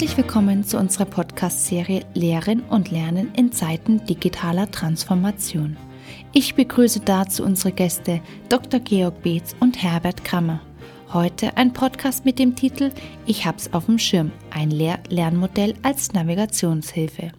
Herzlich 0.00 0.16
willkommen 0.16 0.64
zu 0.64 0.78
unserer 0.78 1.04
Podcast-Serie 1.04 2.06
Lehren 2.14 2.62
und 2.62 2.90
Lernen 2.90 3.34
in 3.36 3.52
Zeiten 3.52 4.02
digitaler 4.06 4.70
Transformation. 4.70 5.76
Ich 6.32 6.54
begrüße 6.54 7.00
dazu 7.00 7.44
unsere 7.44 7.70
Gäste 7.70 8.22
Dr. 8.48 8.80
Georg 8.80 9.20
Beetz 9.22 9.54
und 9.60 9.82
Herbert 9.82 10.24
Krammer. 10.24 10.62
Heute 11.12 11.54
ein 11.58 11.74
Podcast 11.74 12.24
mit 12.24 12.38
dem 12.38 12.56
Titel 12.56 12.92
Ich 13.26 13.44
hab's 13.44 13.74
auf 13.74 13.84
dem 13.84 13.98
Schirm, 13.98 14.32
ein 14.48 14.70
Lehr 14.70 15.00
Lernmodell 15.10 15.74
als 15.82 16.14
Navigationshilfe. 16.14 17.32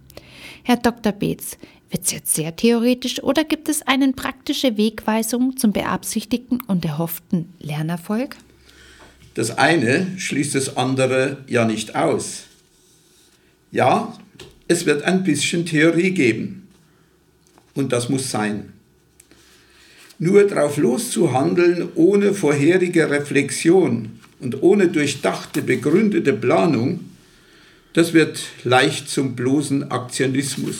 Herr 0.62 0.78
Dr. 0.78 1.14
Beetz, 1.14 1.58
wird 1.90 2.04
es 2.04 2.12
jetzt 2.12 2.36
sehr 2.36 2.56
theoretisch 2.56 3.24
oder 3.24 3.44
gibt 3.44 3.70
es 3.70 3.82
eine 3.88 4.14
praktische 4.14 4.78
Wegweisung 4.78 5.58
zum 5.58 5.72
beabsichtigten 5.72 6.62
und 6.68 6.86
erhofften 6.86 7.56
Lernerfolg? 7.58 8.36
Das 9.34 9.58
eine 9.58 10.06
schließt 10.20 10.54
das 10.54 10.78
andere 10.78 11.38
ja 11.48 11.66
nicht 11.66 11.96
aus. 11.96 12.44
Ja, 13.72 14.18
es 14.68 14.86
wird 14.86 15.04
ein 15.04 15.24
bisschen 15.24 15.66
Theorie 15.66 16.12
geben. 16.12 16.68
Und 17.74 17.94
das 17.94 18.10
muss 18.10 18.30
sein. 18.30 18.74
Nur 20.20 20.46
drauf 20.46 20.78
loszuhandeln 20.78 21.90
ohne 21.96 22.34
vorherige 22.34 23.10
Reflexion 23.10 24.20
und 24.40 24.62
ohne 24.62 24.90
durchdachte, 24.90 25.62
begründete 25.62 26.34
Planung, 26.34 27.00
das 27.94 28.14
wird 28.14 28.42
leicht 28.64 29.10
zum 29.10 29.36
bloßen 29.36 29.90
Aktionismus. 29.92 30.78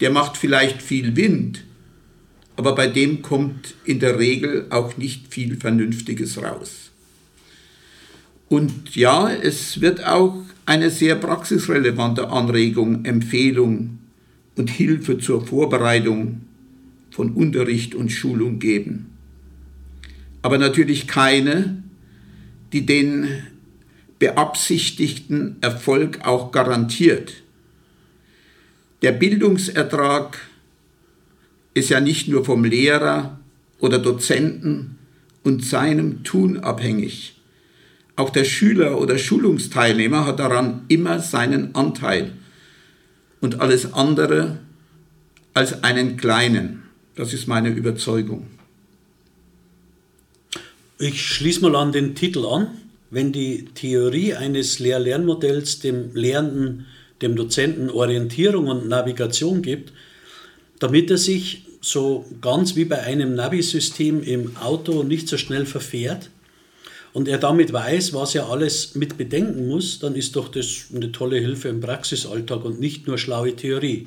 Der 0.00 0.10
macht 0.10 0.36
vielleicht 0.36 0.82
viel 0.82 1.16
Wind, 1.16 1.64
aber 2.56 2.74
bei 2.74 2.86
dem 2.86 3.22
kommt 3.22 3.74
in 3.84 3.98
der 3.98 4.18
Regel 4.18 4.66
auch 4.70 4.96
nicht 4.96 5.32
viel 5.32 5.56
Vernünftiges 5.56 6.42
raus. 6.42 6.90
Und 8.48 8.94
ja, 8.94 9.32
es 9.32 9.80
wird 9.80 10.04
auch 10.04 10.36
eine 10.66 10.90
sehr 10.90 11.16
praxisrelevante 11.16 12.28
Anregung, 12.28 13.04
Empfehlung 13.04 13.98
und 14.56 14.70
Hilfe 14.70 15.18
zur 15.18 15.46
Vorbereitung 15.46 16.42
von 17.10 17.32
Unterricht 17.32 17.94
und 17.94 18.10
Schulung 18.10 18.58
geben. 18.58 19.06
Aber 20.42 20.58
natürlich 20.58 21.06
keine, 21.06 21.82
die 22.72 22.86
den 22.86 23.28
beabsichtigten 24.18 25.56
Erfolg 25.60 26.20
auch 26.24 26.52
garantiert. 26.52 27.42
Der 29.02 29.12
Bildungsertrag 29.12 30.38
ist 31.74 31.88
ja 31.88 32.00
nicht 32.00 32.28
nur 32.28 32.44
vom 32.44 32.64
Lehrer 32.64 33.40
oder 33.80 33.98
Dozenten 33.98 34.96
und 35.42 35.64
seinem 35.64 36.22
Tun 36.22 36.58
abhängig. 36.58 37.41
Auch 38.16 38.30
der 38.30 38.44
Schüler 38.44 39.00
oder 39.00 39.18
Schulungsteilnehmer 39.18 40.26
hat 40.26 40.38
daran 40.38 40.84
immer 40.88 41.18
seinen 41.18 41.74
Anteil 41.74 42.32
und 43.40 43.60
alles 43.60 43.94
andere 43.94 44.58
als 45.54 45.82
einen 45.82 46.16
kleinen. 46.16 46.82
Das 47.14 47.32
ist 47.32 47.46
meine 47.46 47.70
Überzeugung. 47.70 48.46
Ich 50.98 51.20
schließe 51.22 51.60
mal 51.60 51.74
an 51.76 51.92
den 51.92 52.14
Titel 52.14 52.46
an. 52.46 52.68
Wenn 53.10 53.32
die 53.32 53.66
Theorie 53.74 54.34
eines 54.34 54.78
Lehr-Lernmodells 54.78 55.80
dem 55.80 56.14
Lehrenden, 56.14 56.86
dem 57.20 57.36
Dozenten 57.36 57.90
Orientierung 57.90 58.68
und 58.68 58.88
Navigation 58.88 59.60
gibt, 59.60 59.92
damit 60.78 61.10
er 61.10 61.18
sich 61.18 61.64
so 61.82 62.24
ganz 62.40 62.76
wie 62.76 62.84
bei 62.84 63.02
einem 63.02 63.34
Navi-System 63.34 64.22
im 64.22 64.56
Auto 64.56 65.02
nicht 65.02 65.28
so 65.28 65.36
schnell 65.36 65.66
verfährt, 65.66 66.30
und 67.12 67.28
er 67.28 67.38
damit 67.38 67.72
weiß, 67.72 68.14
was 68.14 68.34
er 68.34 68.48
alles 68.48 68.94
mit 68.94 69.18
bedenken 69.18 69.68
muss, 69.68 69.98
dann 69.98 70.14
ist 70.14 70.34
doch 70.36 70.48
das 70.48 70.86
eine 70.94 71.12
tolle 71.12 71.38
Hilfe 71.38 71.68
im 71.68 71.80
Praxisalltag 71.80 72.64
und 72.64 72.80
nicht 72.80 73.06
nur 73.06 73.18
schlaue 73.18 73.54
Theorie. 73.54 74.06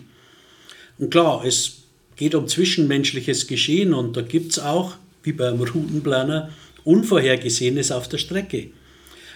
Und 0.98 1.12
klar, 1.12 1.44
es 1.46 1.84
geht 2.16 2.34
um 2.34 2.48
zwischenmenschliches 2.48 3.48
Geschehen 3.48 3.94
und 3.94 4.18
da 4.18 4.22
gibt 4.22 4.54
es 4.54 4.60
auch, 4.60 4.96
wie 5.24 5.34
beim 5.34 5.60
Routenplaner, 5.60 6.50
Unvorhergesehenes 6.84 7.92
auf 7.92 8.08
der 8.08 8.18
Strecke. 8.18 8.70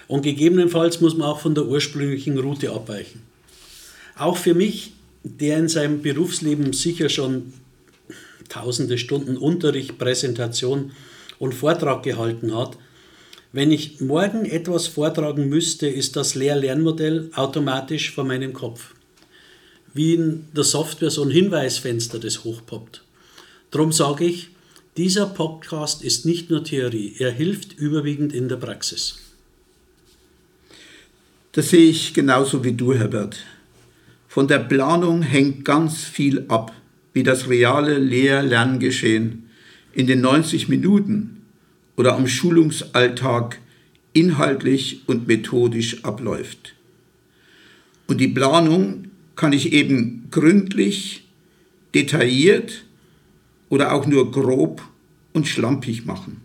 Und 0.08 0.24
gegebenenfalls 0.24 1.02
muss 1.02 1.16
man 1.16 1.28
auch 1.28 1.40
von 1.40 1.54
der 1.54 1.66
ursprünglichen 1.66 2.38
Route 2.40 2.72
abweichen. 2.72 3.22
Auch 4.16 4.38
für 4.38 4.54
mich, 4.54 4.94
der 5.24 5.58
in 5.60 5.68
seinem 5.68 6.02
Berufsleben 6.02 6.74
sicher 6.74 7.10
schon 7.10 7.54
tausende 8.50 8.98
Stunden 8.98 9.38
Unterricht, 9.38 9.98
Präsentation 9.98 10.92
und 11.38 11.54
Vortrag 11.54 12.04
gehalten 12.04 12.56
hat, 12.56 12.78
wenn 13.52 13.72
ich 13.72 14.00
morgen 14.00 14.46
etwas 14.46 14.88
vortragen 14.88 15.50
müsste, 15.50 15.88
ist 15.88 16.16
das 16.16 16.36
Lehr-Lernmodell 16.36 17.32
automatisch 17.34 18.12
vor 18.12 18.24
meinem 18.24 18.54
Kopf. 18.54 18.94
Wie 19.94 20.14
in 20.14 20.46
der 20.56 20.64
Software 20.64 21.10
so 21.10 21.24
ein 21.24 21.32
Hinweisfenster, 21.32 22.20
das 22.20 22.44
hochpoppt. 22.44 23.04
Darum 23.72 23.92
sage 23.92 24.26
ich, 24.26 24.50
dieser 24.98 25.26
Podcast 25.26 26.04
ist 26.04 26.26
nicht 26.26 26.52
nur 26.52 26.64
Theorie, 26.64 27.16
er 27.18 27.32
hilft 27.32 27.74
überwiegend 27.74 28.34
in 28.34 28.50
der 28.50 28.58
Praxis. 28.58 29.18
Das 31.54 31.70
sehe 31.70 31.90
ich 31.90 32.14
genauso 32.14 32.64
wie 32.64 32.74
du, 32.74 32.94
Herbert. 32.94 33.38
Von 34.28 34.48
der 34.48 34.60
Planung 34.60 35.24
hängt 35.24 35.66
ganz 35.66 36.04
viel 36.04 36.46
ab, 36.50 36.72
wie 37.14 37.24
das 37.24 37.50
reale 37.50 37.98
Lehr-Lerngeschehen 37.98 39.50
in 39.94 40.06
den 40.06 40.22
90 40.22 40.70
Minuten 40.70 41.39
oder 42.00 42.16
am 42.16 42.28
Schulungsalltag 42.28 43.60
inhaltlich 44.14 45.02
und 45.06 45.28
methodisch 45.28 46.06
abläuft. 46.06 46.74
Und 48.08 48.20
die 48.20 48.30
Planung 48.30 49.10
kann 49.36 49.52
ich 49.52 49.74
eben 49.74 50.30
gründlich, 50.32 51.28
detailliert 51.94 52.86
oder 53.68 53.94
auch 53.94 54.06
nur 54.06 54.32
grob 54.32 54.82
und 55.34 55.46
schlampig 55.46 56.06
machen. 56.06 56.40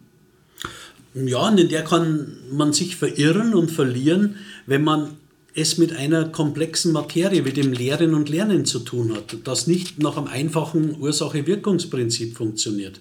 Ja, 1.15 1.49
und 1.49 1.61
in 1.61 1.69
der 1.69 1.85
kann 1.85 2.37
man 2.51 2.73
sich 2.73 2.97
verirren 2.97 3.55
und 3.55 3.71
verlieren, 3.71 4.35
wenn 4.67 4.83
man 4.83 5.11
es 5.55 5.79
mit 5.79 5.93
einer 5.95 6.31
komplexen 6.31 6.91
Materie 6.91 7.45
wie 7.45 7.53
dem 7.53 7.73
Lehren 7.73 8.15
und 8.15 8.29
Lernen 8.29 8.65
zu 8.65 8.81
tun 8.81 9.15
hat, 9.15 9.37
das 9.45 9.69
nicht 9.69 10.03
nach 10.03 10.17
einem 10.17 10.27
einfachen 10.27 11.01
Ursache-Wirkungsprinzip 11.01 12.37
funktioniert. 12.37 13.01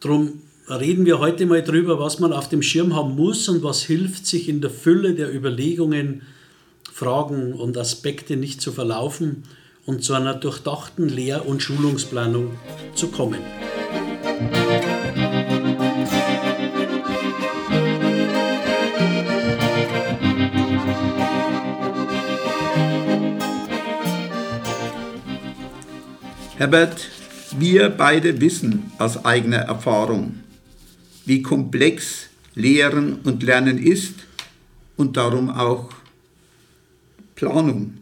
Darum 0.00 0.42
reden 0.68 1.06
wir 1.06 1.20
heute 1.20 1.46
mal 1.46 1.62
drüber, 1.62 1.98
was 2.00 2.18
man 2.18 2.32
auf 2.32 2.48
dem 2.48 2.62
Schirm 2.62 2.94
haben 2.94 3.14
muss 3.14 3.48
und 3.48 3.62
was 3.62 3.82
hilft, 3.82 4.26
sich 4.26 4.48
in 4.48 4.60
der 4.60 4.70
Fülle 4.70 5.14
der 5.14 5.32
Überlegungen, 5.32 6.22
Fragen 6.92 7.52
und 7.52 7.76
Aspekte 7.78 8.36
nicht 8.36 8.60
zu 8.60 8.72
verlaufen 8.72 9.44
und 9.84 10.02
zu 10.02 10.14
einer 10.14 10.34
durchdachten 10.34 11.08
Lehr- 11.08 11.46
und 11.46 11.62
Schulungsplanung 11.62 12.52
zu 12.94 13.08
kommen. 13.08 13.40
Herbert, 26.56 27.10
wir 27.58 27.90
beide 27.90 28.40
wissen 28.40 28.90
aus 28.98 29.24
eigener 29.24 29.58
Erfahrung, 29.58 30.40
wie 31.26 31.42
komplex 31.42 32.28
Lehren 32.54 33.16
und 33.16 33.42
Lernen 33.42 33.78
ist 33.78 34.14
und 34.96 35.18
darum 35.18 35.50
auch 35.50 35.90
Planung. 37.34 37.98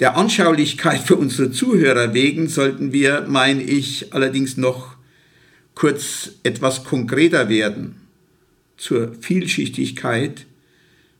Der 0.00 0.16
Anschaulichkeit 0.16 1.00
für 1.00 1.16
unsere 1.16 1.52
Zuhörer 1.52 2.14
wegen 2.14 2.48
sollten 2.48 2.92
wir, 2.92 3.26
meine 3.28 3.62
ich, 3.62 4.12
allerdings 4.12 4.56
noch 4.56 4.96
kurz 5.74 6.32
etwas 6.42 6.84
konkreter 6.84 7.48
werden 7.48 7.96
zur 8.76 9.14
Vielschichtigkeit, 9.20 10.46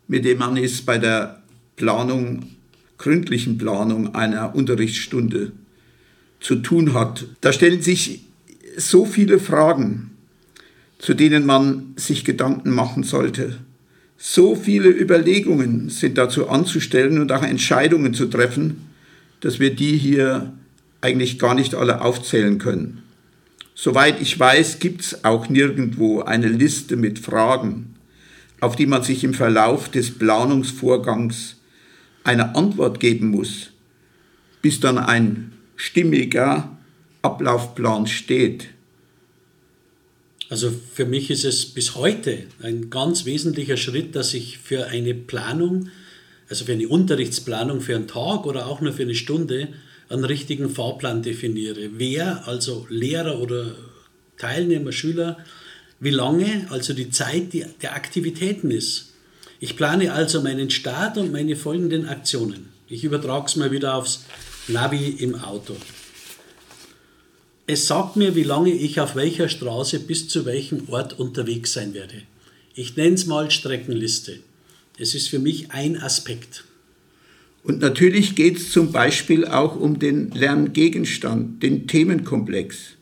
mit 0.08 0.25
dem 0.25 0.38
man 0.38 0.56
es 0.56 0.82
bei 0.82 0.99
der 0.99 1.43
Planung, 1.76 2.56
gründlichen 2.96 3.58
Planung 3.58 4.14
einer 4.14 4.55
Unterrichtsstunde 4.55 5.52
zu 6.40 6.56
tun 6.56 6.94
hat. 6.94 7.26
Da 7.40 7.52
stellen 7.52 7.82
sich 7.82 8.22
so 8.76 9.05
viele 9.05 9.38
Fragen 9.38 10.18
zu 10.98 11.14
denen 11.14 11.46
man 11.46 11.94
sich 11.96 12.24
Gedanken 12.24 12.70
machen 12.70 13.02
sollte. 13.02 13.58
So 14.16 14.56
viele 14.56 14.88
Überlegungen 14.88 15.90
sind 15.90 16.18
dazu 16.18 16.48
anzustellen 16.48 17.20
und 17.20 17.30
auch 17.30 17.44
Entscheidungen 17.44 18.14
zu 18.14 18.26
treffen, 18.26 18.88
dass 19.40 19.60
wir 19.60 19.74
die 19.74 19.96
hier 19.96 20.52
eigentlich 21.00 21.38
gar 21.38 21.54
nicht 21.54 21.74
alle 21.74 22.00
aufzählen 22.00 22.58
können. 22.58 23.02
Soweit 23.74 24.20
ich 24.20 24.36
weiß, 24.36 24.80
gibt 24.80 25.02
es 25.02 25.24
auch 25.24 25.48
nirgendwo 25.48 26.22
eine 26.22 26.48
Liste 26.48 26.96
mit 26.96 27.20
Fragen, 27.20 27.94
auf 28.60 28.74
die 28.74 28.86
man 28.86 29.04
sich 29.04 29.22
im 29.22 29.34
Verlauf 29.34 29.88
des 29.88 30.18
Planungsvorgangs 30.18 31.56
eine 32.24 32.56
Antwort 32.56 32.98
geben 32.98 33.28
muss, 33.28 33.70
bis 34.62 34.80
dann 34.80 34.98
ein 34.98 35.52
stimmiger 35.76 36.76
Ablaufplan 37.22 38.08
steht. 38.08 38.70
Also 40.50 40.72
für 40.94 41.04
mich 41.04 41.30
ist 41.30 41.44
es 41.44 41.66
bis 41.66 41.94
heute 41.94 42.44
ein 42.62 42.88
ganz 42.88 43.26
wesentlicher 43.26 43.76
Schritt, 43.76 44.16
dass 44.16 44.32
ich 44.32 44.58
für 44.58 44.86
eine 44.86 45.14
Planung, 45.14 45.90
also 46.48 46.64
für 46.64 46.72
eine 46.72 46.88
Unterrichtsplanung 46.88 47.80
für 47.80 47.96
einen 47.96 48.08
Tag 48.08 48.46
oder 48.46 48.66
auch 48.66 48.80
nur 48.80 48.92
für 48.92 49.02
eine 49.02 49.14
Stunde, 49.14 49.68
einen 50.08 50.24
richtigen 50.24 50.70
Fahrplan 50.70 51.22
definiere. 51.22 51.90
Wer, 51.98 52.48
also 52.48 52.86
Lehrer 52.88 53.40
oder 53.40 53.74
Teilnehmer, 54.38 54.92
Schüler, 54.92 55.38
wie 56.00 56.10
lange, 56.10 56.66
also 56.70 56.94
die 56.94 57.10
Zeit 57.10 57.52
die, 57.52 57.66
der 57.82 57.94
Aktivitäten 57.94 58.70
ist. 58.70 59.12
Ich 59.60 59.76
plane 59.76 60.12
also 60.12 60.40
meinen 60.40 60.70
Start 60.70 61.18
und 61.18 61.32
meine 61.32 61.56
folgenden 61.56 62.08
Aktionen. 62.08 62.68
Ich 62.88 63.04
übertrage 63.04 63.46
es 63.46 63.56
mal 63.56 63.70
wieder 63.70 63.96
aufs 63.96 64.24
Navi 64.68 65.08
im 65.18 65.34
Auto. 65.34 65.76
Es 67.70 67.87
sagt 67.87 68.17
mir, 68.17 68.35
wie 68.35 68.44
lange 68.44 68.73
ich 68.73 68.99
auf 68.99 69.15
welcher 69.15 69.50
Straße 69.50 70.00
bis 70.00 70.26
zu 70.26 70.47
welchem 70.47 70.88
Ort 70.88 71.19
unterwegs 71.19 71.75
sein 71.75 71.93
werde. 71.93 72.23
Ich 72.75 72.97
nenne 72.97 73.15
es 73.15 73.26
mal 73.26 73.50
Streckenliste. 73.50 74.38
Es 74.99 75.15
ist 75.15 75.29
für 75.29 75.38
mich 75.38 75.70
ein 75.70 76.00
Aspekt. 76.00 76.65
Und 77.62 77.81
natürlich 77.81 78.35
geht 78.35 78.56
es 78.56 78.73
zum 78.73 78.91
Beispiel 78.91 79.44
auch 79.44 79.76
um 79.76 79.99
den 79.99 80.31
Lerngegenstand, 80.31 81.62
den 81.62 81.87
Themenkomplex. 81.87 82.97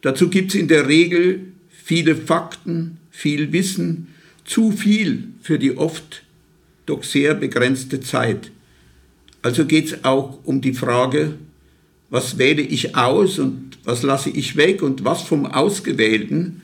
Dazu 0.00 0.30
gibt 0.30 0.54
es 0.54 0.60
in 0.60 0.68
der 0.68 0.86
Regel 0.86 1.46
viele 1.68 2.14
Fakten, 2.14 2.98
viel 3.10 3.50
Wissen, 3.50 4.14
zu 4.44 4.70
viel 4.70 5.24
für 5.42 5.58
die 5.58 5.76
oft 5.76 6.22
doch 6.86 7.02
sehr 7.02 7.34
begrenzte 7.34 7.98
Zeit. 7.98 8.52
Also 9.42 9.64
geht 9.64 9.86
es 9.86 10.04
auch 10.04 10.38
um 10.44 10.60
die 10.60 10.72
Frage, 10.72 11.34
was 12.10 12.38
wähle 12.38 12.62
ich 12.62 12.96
aus 12.96 13.38
und 13.38 13.78
was 13.84 14.02
lasse 14.02 14.30
ich 14.30 14.56
weg 14.56 14.82
und 14.82 15.04
was 15.04 15.22
vom 15.22 15.46
Ausgewählten 15.46 16.62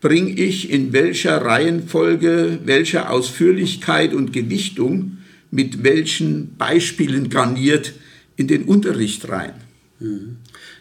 bringe 0.00 0.32
ich 0.32 0.70
in 0.70 0.92
welcher 0.92 1.42
Reihenfolge, 1.42 2.60
welcher 2.64 3.10
Ausführlichkeit 3.10 4.14
und 4.14 4.32
Gewichtung 4.32 5.18
mit 5.52 5.84
welchen 5.84 6.56
Beispielen 6.56 7.28
garniert 7.28 7.92
in 8.36 8.48
den 8.48 8.64
Unterricht 8.64 9.28
rein. 9.28 9.52
Mhm. 10.00 10.38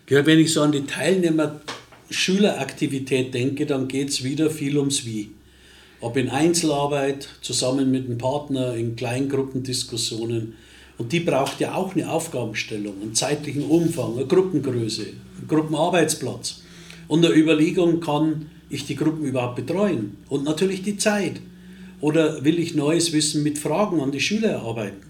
Wenn 0.08 0.40
ich 0.40 0.54
so 0.54 0.62
an 0.62 0.72
die 0.72 0.86
Teilnehmer-Schüleraktivität 0.86 3.34
denke, 3.34 3.66
dann 3.66 3.88
geht 3.88 4.10
es 4.10 4.24
wieder 4.24 4.50
viel 4.50 4.78
ums 4.78 5.06
Wie. 5.06 5.32
Ob 6.00 6.16
in 6.18 6.30
Einzelarbeit, 6.30 7.30
zusammen 7.42 7.92
mit 7.92 8.06
einem 8.08 8.18
Partner, 8.18 8.76
in 8.76 8.96
Kleingruppendiskussionen, 8.96 10.56
und 11.02 11.12
die 11.12 11.22
braucht 11.22 11.60
ja 11.60 11.74
auch 11.74 11.96
eine 11.96 12.12
Aufgabenstellung, 12.12 13.02
einen 13.02 13.16
zeitlichen 13.16 13.64
Umfang, 13.64 14.18
eine 14.18 14.28
Gruppengröße, 14.28 15.02
einen 15.02 15.48
Gruppenarbeitsplatz. 15.48 16.62
Und 17.08 17.26
eine 17.26 17.34
Überlegung, 17.34 18.02
kann 18.02 18.52
ich 18.70 18.86
die 18.86 18.96
Gruppen 18.96 19.26
überhaupt 19.26 19.56
betreuen? 19.56 20.18
Und 20.30 20.44
natürlich 20.44 20.84
die 20.84 20.98
Zeit. 20.98 21.42
Oder 22.02 22.46
will 22.46 22.60
ich 22.60 22.76
neues 22.76 23.14
Wissen 23.14 23.42
mit 23.42 23.58
Fragen 23.58 24.00
an 24.00 24.12
die 24.12 24.20
Schüler 24.20 24.50
erarbeiten? 24.50 25.02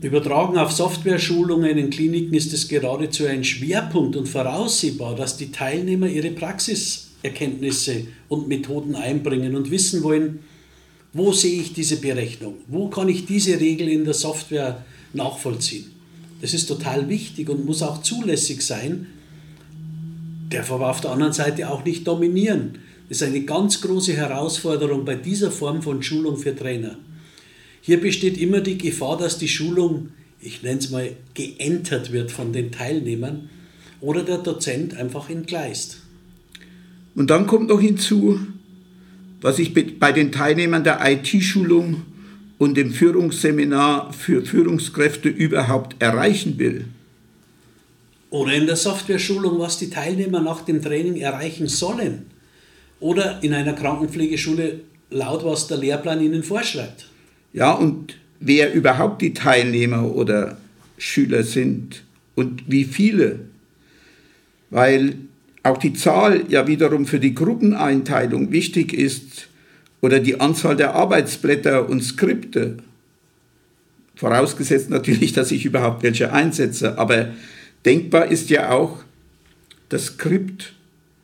Übertragen 0.00 0.56
auf 0.56 0.72
Software-Schulungen 0.72 1.76
in 1.76 1.90
Kliniken 1.90 2.32
ist 2.32 2.54
es 2.54 2.66
geradezu 2.66 3.26
ein 3.26 3.44
Schwerpunkt 3.44 4.16
und 4.16 4.26
voraussehbar, 4.26 5.14
dass 5.16 5.36
die 5.36 5.52
Teilnehmer 5.52 6.06
ihre 6.06 6.30
Praxiserkenntnisse 6.30 8.06
und 8.30 8.48
Methoden 8.48 8.94
einbringen 8.94 9.54
und 9.54 9.70
wissen 9.70 10.02
wollen, 10.02 10.38
wo 11.18 11.32
sehe 11.32 11.60
ich 11.60 11.72
diese 11.72 11.96
Berechnung? 11.96 12.54
Wo 12.68 12.88
kann 12.88 13.08
ich 13.08 13.26
diese 13.26 13.60
Regel 13.60 13.88
in 13.88 14.04
der 14.04 14.14
Software 14.14 14.84
nachvollziehen? 15.12 15.86
Das 16.40 16.54
ist 16.54 16.66
total 16.66 17.08
wichtig 17.08 17.48
und 17.48 17.66
muss 17.66 17.82
auch 17.82 18.02
zulässig 18.02 18.62
sein, 18.62 19.08
darf 20.50 20.70
aber 20.70 20.90
auf 20.90 21.00
der 21.00 21.10
anderen 21.10 21.32
Seite 21.32 21.68
auch 21.68 21.84
nicht 21.84 22.06
dominieren. 22.06 22.78
Das 23.08 23.18
ist 23.18 23.26
eine 23.26 23.42
ganz 23.42 23.80
große 23.80 24.14
Herausforderung 24.14 25.04
bei 25.04 25.16
dieser 25.16 25.50
Form 25.50 25.82
von 25.82 26.02
Schulung 26.02 26.36
für 26.36 26.54
Trainer. 26.54 26.96
Hier 27.80 28.00
besteht 28.00 28.38
immer 28.38 28.60
die 28.60 28.78
Gefahr, 28.78 29.18
dass 29.18 29.38
die 29.38 29.48
Schulung, 29.48 30.10
ich 30.40 30.62
nenne 30.62 30.78
es 30.78 30.90
mal, 30.90 31.10
geentert 31.34 32.12
wird 32.12 32.30
von 32.30 32.52
den 32.52 32.70
Teilnehmern 32.70 33.50
oder 34.00 34.22
der 34.22 34.38
Dozent 34.38 34.96
einfach 34.96 35.30
entgleist. 35.30 35.98
Und 37.14 37.30
dann 37.30 37.46
kommt 37.46 37.68
noch 37.68 37.80
hinzu, 37.80 38.38
was 39.40 39.58
ich 39.58 39.72
bei 39.98 40.12
den 40.12 40.32
Teilnehmern 40.32 40.84
der 40.84 41.00
IT-Schulung 41.04 42.02
und 42.58 42.76
dem 42.76 42.90
Führungsseminar 42.90 44.12
für 44.12 44.44
Führungskräfte 44.44 45.28
überhaupt 45.28 45.96
erreichen 46.00 46.58
will. 46.58 46.86
Oder 48.30 48.52
in 48.52 48.66
der 48.66 48.76
Software-Schulung, 48.76 49.58
was 49.58 49.78
die 49.78 49.90
Teilnehmer 49.90 50.40
nach 50.40 50.62
dem 50.62 50.82
Training 50.82 51.16
erreichen 51.16 51.68
sollen. 51.68 52.26
Oder 53.00 53.42
in 53.42 53.54
einer 53.54 53.72
Krankenpflegeschule 53.72 54.80
laut, 55.10 55.44
was 55.44 55.68
der 55.68 55.78
Lehrplan 55.78 56.20
ihnen 56.20 56.42
vorschreibt. 56.42 57.08
Ja, 57.52 57.72
und 57.72 58.16
wer 58.40 58.72
überhaupt 58.74 59.22
die 59.22 59.32
Teilnehmer 59.32 60.14
oder 60.14 60.58
Schüler 60.98 61.44
sind 61.44 62.02
und 62.34 62.64
wie 62.66 62.84
viele. 62.84 63.40
Weil 64.70 65.14
auch 65.68 65.78
die 65.78 65.92
Zahl 65.92 66.44
ja 66.48 66.66
wiederum 66.66 67.06
für 67.06 67.20
die 67.20 67.34
Gruppeneinteilung 67.34 68.52
wichtig 68.52 68.92
ist 68.92 69.48
oder 70.00 70.20
die 70.20 70.40
Anzahl 70.40 70.76
der 70.76 70.94
Arbeitsblätter 70.94 71.88
und 71.88 72.02
Skripte. 72.02 72.78
Vorausgesetzt 74.16 74.90
natürlich, 74.90 75.32
dass 75.32 75.52
ich 75.52 75.64
überhaupt 75.64 76.02
welche 76.02 76.32
einsetze. 76.32 76.98
Aber 76.98 77.28
denkbar 77.84 78.26
ist 78.26 78.50
ja 78.50 78.70
auch, 78.70 79.04
das 79.88 80.06
Skript 80.06 80.74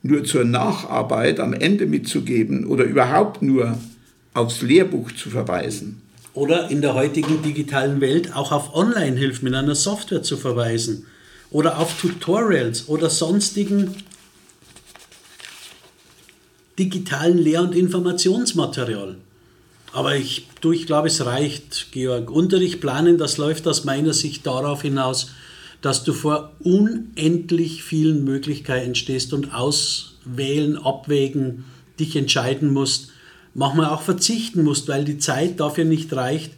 nur 0.02 0.24
zur 0.24 0.44
Nacharbeit 0.44 1.40
am 1.40 1.52
Ende 1.52 1.86
mitzugeben 1.86 2.66
oder 2.66 2.84
überhaupt 2.84 3.42
nur 3.42 3.78
aufs 4.32 4.62
Lehrbuch 4.62 5.12
zu 5.12 5.30
verweisen. 5.30 6.02
Oder 6.34 6.70
in 6.70 6.82
der 6.82 6.94
heutigen 6.94 7.42
digitalen 7.42 8.00
Welt 8.00 8.34
auch 8.34 8.52
auf 8.52 8.74
Online-Hilfen 8.74 9.44
mit 9.44 9.54
einer 9.54 9.74
Software 9.74 10.22
zu 10.22 10.36
verweisen. 10.36 11.06
Oder 11.50 11.78
auf 11.78 12.00
Tutorials 12.00 12.88
oder 12.88 13.08
sonstigen 13.08 13.94
digitalen 16.78 17.38
Lehr- 17.38 17.62
und 17.62 17.74
Informationsmaterial. 17.74 19.16
Aber 19.92 20.16
ich, 20.16 20.48
du, 20.60 20.72
ich 20.72 20.86
glaube, 20.86 21.06
es 21.06 21.24
reicht, 21.24 21.92
Georg. 21.92 22.30
Unterricht 22.30 22.80
planen, 22.80 23.16
das 23.16 23.36
läuft 23.38 23.68
aus 23.68 23.84
meiner 23.84 24.12
Sicht 24.12 24.44
darauf 24.44 24.82
hinaus, 24.82 25.30
dass 25.82 26.02
du 26.02 26.12
vor 26.12 26.52
unendlich 26.60 27.84
vielen 27.84 28.24
Möglichkeiten 28.24 28.96
stehst 28.96 29.32
und 29.32 29.54
auswählen, 29.54 30.76
abwägen, 30.76 31.64
dich 32.00 32.16
entscheiden 32.16 32.72
musst, 32.72 33.10
manchmal 33.54 33.90
auch 33.90 34.02
verzichten 34.02 34.64
musst, 34.64 34.88
weil 34.88 35.04
die 35.04 35.18
Zeit 35.18 35.60
dafür 35.60 35.84
nicht 35.84 36.12
reicht. 36.12 36.54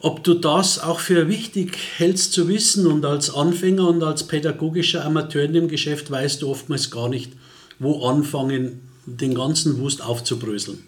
Ob 0.00 0.24
du 0.24 0.34
das 0.34 0.78
auch 0.78 1.00
für 1.00 1.28
wichtig 1.28 1.76
hältst 1.96 2.32
zu 2.32 2.48
wissen 2.48 2.86
und 2.86 3.04
als 3.04 3.34
Anfänger 3.34 3.86
und 3.88 4.02
als 4.02 4.26
pädagogischer 4.26 5.04
Amateur 5.04 5.42
in 5.42 5.52
dem 5.52 5.68
Geschäft 5.68 6.10
weißt 6.10 6.40
du 6.40 6.48
oftmals 6.48 6.90
gar 6.90 7.10
nicht, 7.10 7.32
wo 7.78 8.06
anfangen 8.06 8.80
den 9.06 9.34
ganzen 9.34 9.78
Wust 9.78 10.02
aufzubröseln. 10.02 10.82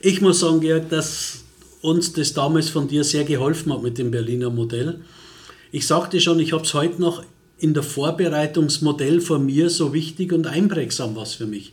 Ich 0.00 0.20
muss 0.20 0.40
sagen, 0.40 0.60
Georg, 0.60 0.88
dass 0.90 1.44
uns 1.80 2.12
das 2.12 2.32
damals 2.34 2.68
von 2.68 2.88
dir 2.88 3.04
sehr 3.04 3.24
geholfen 3.24 3.72
hat 3.72 3.82
mit 3.82 3.98
dem 3.98 4.10
Berliner 4.10 4.50
Modell. 4.50 5.00
Ich 5.72 5.86
sagte 5.86 6.20
schon, 6.20 6.40
ich 6.40 6.52
habe 6.52 6.64
es 6.64 6.74
heute 6.74 7.00
noch 7.00 7.22
in 7.58 7.74
der 7.74 7.82
Vorbereitungsmodell 7.82 9.20
von 9.20 9.44
mir 9.44 9.70
so 9.70 9.92
wichtig 9.92 10.32
und 10.32 10.46
einprägsam 10.46 11.16
was 11.16 11.34
für 11.34 11.46
mich. 11.46 11.72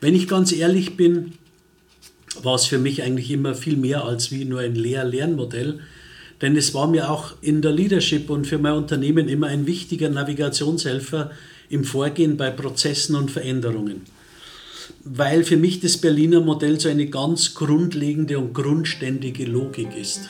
Wenn 0.00 0.14
ich 0.14 0.28
ganz 0.28 0.52
ehrlich 0.52 0.96
bin, 0.96 1.32
war 2.42 2.54
es 2.54 2.66
für 2.66 2.78
mich 2.78 3.02
eigentlich 3.02 3.30
immer 3.30 3.54
viel 3.54 3.76
mehr 3.76 4.04
als 4.04 4.30
wie 4.30 4.44
nur 4.44 4.60
ein 4.60 4.74
Lehr-Lernmodell, 4.74 5.80
denn 6.42 6.54
es 6.54 6.74
war 6.74 6.86
mir 6.86 7.10
auch 7.10 7.32
in 7.40 7.62
der 7.62 7.72
Leadership 7.72 8.28
und 8.28 8.46
für 8.46 8.58
mein 8.58 8.74
Unternehmen 8.74 9.28
immer 9.28 9.46
ein 9.46 9.66
wichtiger 9.66 10.10
Navigationshelfer 10.10 11.30
im 11.70 11.84
Vorgehen 11.84 12.36
bei 12.36 12.50
Prozessen 12.50 13.16
und 13.16 13.30
Veränderungen 13.30 14.02
weil 15.04 15.44
für 15.44 15.56
mich 15.56 15.80
das 15.80 15.98
Berliner 15.98 16.40
Modell 16.40 16.80
so 16.80 16.88
eine 16.88 17.06
ganz 17.06 17.54
grundlegende 17.54 18.38
und 18.38 18.54
grundständige 18.54 19.44
Logik 19.44 19.88
ist. 19.96 20.28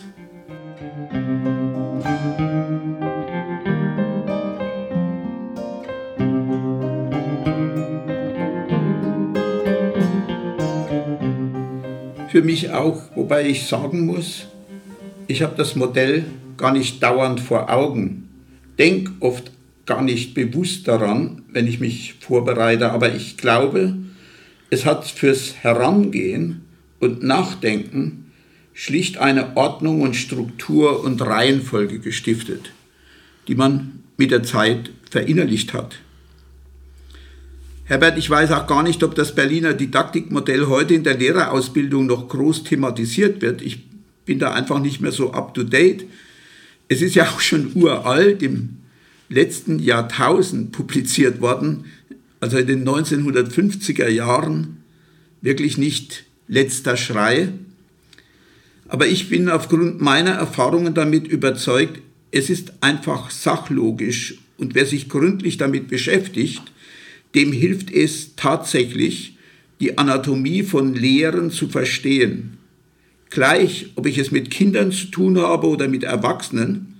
Für 12.30 12.42
mich 12.42 12.70
auch, 12.70 13.02
wobei 13.14 13.48
ich 13.48 13.66
sagen 13.66 14.04
muss, 14.04 14.46
ich 15.26 15.42
habe 15.42 15.54
das 15.56 15.74
Modell 15.74 16.24
gar 16.56 16.72
nicht 16.72 17.02
dauernd 17.02 17.40
vor 17.40 17.72
Augen, 17.72 18.28
denke 18.78 19.12
oft 19.20 19.50
gar 19.86 20.02
nicht 20.02 20.34
bewusst 20.34 20.86
daran, 20.86 21.42
wenn 21.50 21.66
ich 21.66 21.80
mich 21.80 22.14
vorbereite, 22.20 22.90
aber 22.92 23.14
ich 23.14 23.36
glaube, 23.38 23.96
es 24.70 24.84
hat 24.84 25.06
fürs 25.06 25.54
Herangehen 25.62 26.62
und 27.00 27.22
Nachdenken 27.22 28.32
schlicht 28.74 29.18
eine 29.18 29.56
Ordnung 29.56 30.02
und 30.02 30.16
Struktur 30.16 31.02
und 31.02 31.22
Reihenfolge 31.22 31.98
gestiftet, 31.98 32.72
die 33.48 33.54
man 33.54 34.02
mit 34.16 34.30
der 34.30 34.42
Zeit 34.42 34.90
verinnerlicht 35.10 35.72
hat. 35.72 35.96
Herbert, 37.84 38.18
ich 38.18 38.28
weiß 38.28 38.50
auch 38.50 38.66
gar 38.66 38.82
nicht, 38.82 39.04
ob 39.04 39.14
das 39.14 39.34
Berliner 39.34 39.72
Didaktikmodell 39.72 40.66
heute 40.66 40.94
in 40.94 41.04
der 41.04 41.16
Lehrerausbildung 41.16 42.06
noch 42.06 42.28
groß 42.28 42.64
thematisiert 42.64 43.40
wird. 43.42 43.62
Ich 43.62 43.84
bin 44.24 44.40
da 44.40 44.52
einfach 44.52 44.80
nicht 44.80 45.00
mehr 45.00 45.12
so 45.12 45.32
up-to-date. 45.32 46.04
Es 46.88 47.00
ist 47.00 47.14
ja 47.14 47.28
auch 47.28 47.40
schon 47.40 47.70
uralt, 47.76 48.42
im 48.42 48.78
letzten 49.28 49.78
Jahrtausend 49.78 50.72
publiziert 50.72 51.40
worden, 51.40 51.84
also 52.40 52.58
in 52.58 52.66
den 52.66 52.88
1950er 52.88 54.08
Jahren, 54.08 54.78
wirklich 55.40 55.78
nicht 55.78 56.24
letzter 56.48 56.96
Schrei. 56.96 57.48
Aber 58.88 59.06
ich 59.06 59.28
bin 59.28 59.48
aufgrund 59.48 60.00
meiner 60.00 60.32
Erfahrungen 60.32 60.94
damit 60.94 61.26
überzeugt, 61.26 62.00
es 62.30 62.50
ist 62.50 62.74
einfach 62.80 63.30
sachlogisch 63.30 64.38
und 64.58 64.74
wer 64.74 64.86
sich 64.86 65.08
gründlich 65.08 65.56
damit 65.56 65.88
beschäftigt, 65.88 66.62
dem 67.34 67.52
hilft 67.52 67.90
es 67.90 68.36
tatsächlich, 68.36 69.36
die 69.80 69.98
Anatomie 69.98 70.62
von 70.62 70.94
Lehren 70.94 71.50
zu 71.50 71.68
verstehen. 71.68 72.56
Gleich, 73.30 73.90
ob 73.96 74.06
ich 74.06 74.18
es 74.18 74.30
mit 74.30 74.50
Kindern 74.50 74.92
zu 74.92 75.06
tun 75.06 75.38
habe 75.38 75.66
oder 75.66 75.88
mit 75.88 76.04
Erwachsenen, 76.04 76.94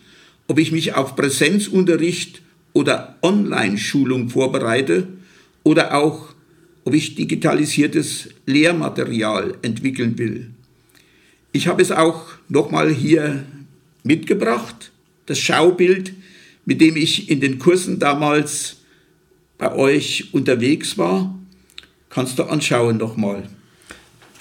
ob 0.49 0.59
ich 0.59 0.73
mich 0.73 0.95
auf 0.95 1.17
Präsenzunterricht 1.17 2.43
oder 2.73 3.17
Online-Schulung 3.23 4.29
vorbereite 4.29 5.09
oder 5.67 5.95
auch, 5.95 6.29
ob 6.85 6.95
ich 6.95 7.17
digitalisiertes 7.17 8.29
Lehrmaterial 8.47 9.59
entwickeln 9.63 10.17
will. 10.17 10.51
Ich 11.51 11.67
habe 11.67 11.83
es 11.83 11.91
auch 11.91 12.23
nochmal 12.49 12.89
hier 12.95 13.45
mitgebracht, 14.05 14.93
das 15.27 15.41
Schaubild, 15.41 16.13
mit 16.67 16.81
dem 16.81 16.97
ich 16.97 17.29
in 17.29 17.41
den 17.41 17.59
Kursen 17.59 17.99
damals 17.99 18.77
bei 19.59 19.75
euch 19.75 20.33
unterwegs 20.33 20.97
war. 20.99 21.37
Kannst 22.11 22.39
du 22.39 22.45
anschauen 22.45 22.97
nochmal. 22.97 23.49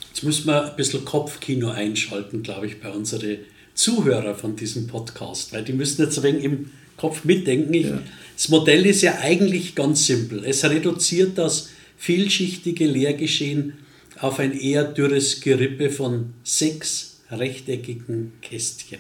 Jetzt 0.10 0.24
müssen 0.24 0.46
wir 0.46 0.70
ein 0.70 0.76
bisschen 0.76 1.06
Kopfkino 1.06 1.70
einschalten, 1.72 2.44
glaube 2.44 2.68
ich, 2.68 2.80
bei 2.80 2.92
unseren 2.92 3.38
Zuhörern 3.74 4.36
von 4.36 4.56
diesem 4.56 4.86
Podcast, 4.86 5.54
weil 5.54 5.64
die 5.64 5.74
müssen 5.74 6.04
jetzt 6.04 6.20
ein 6.20 6.24
wenig 6.24 6.44
im 6.44 6.70
Kopf 6.98 7.24
mitdenken. 7.24 7.74
Ich, 7.74 7.88
ja. 7.88 8.02
Das 8.36 8.50
Modell 8.50 8.86
ist 8.86 9.02
ja 9.02 9.20
eigentlich 9.20 9.76
ganz 9.76 10.06
simpel. 10.06 10.44
Es 10.46 10.64
reduziert 10.64 11.38
das 11.38 11.70
vielschichtige 11.98 12.86
Lehrgeschehen 12.86 13.74
auf 14.20 14.40
ein 14.40 14.58
eher 14.58 14.84
dürres 14.84 15.42
Gerippe 15.42 15.90
von 15.90 16.34
sechs 16.44 17.22
rechteckigen 17.32 18.34
Kästchen. 18.42 19.00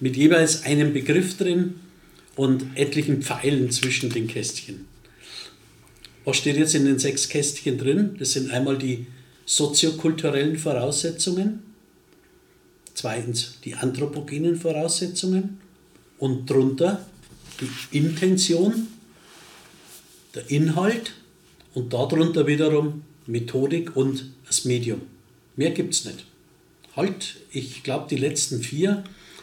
Mit 0.00 0.16
jeweils 0.16 0.64
einem 0.64 0.92
Begriff 0.92 1.36
drin 1.36 1.74
und 2.36 2.64
etlichen 2.74 3.22
Pfeilen 3.22 3.70
zwischen 3.70 4.10
den 4.10 4.26
Kästchen. 4.26 4.86
Was 6.24 6.36
steht 6.36 6.56
jetzt 6.56 6.74
in 6.74 6.84
den 6.84 6.98
sechs 6.98 7.28
Kästchen 7.28 7.78
drin? 7.78 8.16
Das 8.18 8.32
sind 8.32 8.50
einmal 8.50 8.78
die 8.78 9.06
soziokulturellen 9.44 10.56
Voraussetzungen, 10.56 11.62
zweitens 12.94 13.58
die 13.64 13.74
anthropogenen 13.74 14.56
Voraussetzungen 14.56 15.58
und 16.22 16.48
drunter 16.48 17.04
die 17.60 17.98
Intention, 17.98 18.86
der 20.36 20.48
Inhalt 20.52 21.14
und 21.74 21.92
darunter 21.92 22.46
wiederum 22.46 23.02
Methodik 23.26 23.96
und 23.96 24.30
das 24.46 24.64
Medium. 24.64 25.00
Mehr 25.56 25.72
gibt 25.72 25.94
es 25.94 26.04
nicht. 26.04 26.24
Halt, 26.94 27.38
ich 27.50 27.82
glaube, 27.82 28.06
die 28.08 28.18
letzten 28.18 28.62
vier, 28.62 29.02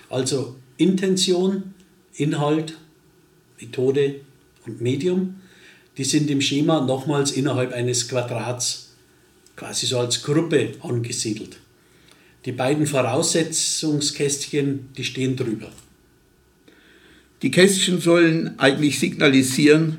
also 0.09 0.55
Intention, 0.77 1.73
Inhalt, 2.13 2.77
Methode 3.59 4.21
und 4.65 4.79
Medium, 4.79 5.41
die 5.97 6.05
sind 6.05 6.29
im 6.29 6.39
Schema 6.39 6.79
nochmals 6.79 7.33
innerhalb 7.33 7.73
eines 7.73 8.07
Quadrats 8.07 8.91
quasi 9.57 9.85
so 9.85 9.99
als 9.99 10.23
Gruppe 10.23 10.75
angesiedelt. 10.79 11.57
Die 12.45 12.53
beiden 12.53 12.87
Voraussetzungskästchen, 12.87 14.93
die 14.95 15.03
stehen 15.03 15.35
drüber. 15.35 15.69
Die 17.41 17.51
Kästchen 17.51 18.01
sollen 18.01 18.59
eigentlich 18.59 18.99
signalisieren, 18.99 19.97